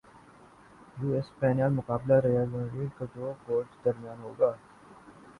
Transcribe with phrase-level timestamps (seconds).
[0.97, 4.51] you S open final مقابلہ Roger Federer اور جوکووچ کے درمیان ہوگا